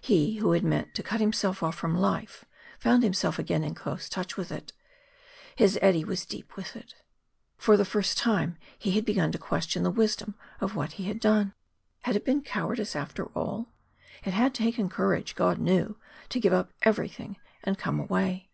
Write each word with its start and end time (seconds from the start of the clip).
He 0.00 0.38
who 0.38 0.52
had 0.52 0.64
meant 0.64 0.94
to 0.94 1.02
cut 1.02 1.20
himself 1.20 1.62
off 1.62 1.74
from 1.74 1.94
life 1.94 2.42
found 2.78 3.02
himself 3.02 3.38
again 3.38 3.62
in 3.62 3.74
close 3.74 4.08
touch 4.08 4.34
with 4.34 4.50
it; 4.50 4.72
his 5.56 5.78
eddy 5.82 6.04
was 6.06 6.24
deep 6.24 6.56
with 6.56 6.74
it. 6.74 6.94
For 7.58 7.76
the 7.76 7.84
first 7.84 8.16
time, 8.16 8.56
he 8.78 8.92
had 8.92 9.04
begun 9.04 9.30
to 9.32 9.36
question 9.38 9.82
the 9.82 9.90
wisdom 9.90 10.36
of 10.58 10.74
what 10.74 10.92
he 10.92 11.04
had 11.04 11.20
done. 11.20 11.52
Had 12.00 12.16
it 12.16 12.24
been 12.24 12.40
cowardice, 12.40 12.96
after 12.96 13.26
all? 13.36 13.68
It 14.24 14.32
had 14.32 14.54
taken 14.54 14.88
courage, 14.88 15.34
God 15.34 15.58
knew, 15.58 15.98
to 16.30 16.40
give 16.40 16.54
up 16.54 16.72
everything 16.80 17.36
and 17.62 17.76
come 17.76 18.00
away. 18.00 18.48